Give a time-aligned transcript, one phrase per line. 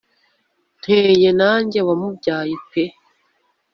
[0.77, 2.83] nteye nanjye wamubyaye pe